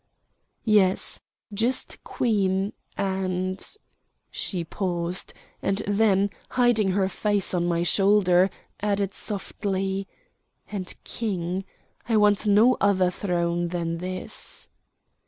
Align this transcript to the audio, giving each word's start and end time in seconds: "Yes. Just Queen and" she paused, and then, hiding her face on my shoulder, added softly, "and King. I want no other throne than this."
"Yes. 0.65 1.19
Just 1.53 2.03
Queen 2.03 2.73
and" 2.97 3.63
she 4.31 4.63
paused, 4.63 5.31
and 5.61 5.83
then, 5.85 6.31
hiding 6.49 6.93
her 6.93 7.07
face 7.07 7.53
on 7.53 7.67
my 7.67 7.83
shoulder, 7.83 8.49
added 8.81 9.13
softly, 9.13 10.07
"and 10.71 10.95
King. 11.03 11.65
I 12.09 12.17
want 12.17 12.47
no 12.47 12.77
other 12.81 13.11
throne 13.11 13.67
than 13.67 13.99
this." 13.99 14.69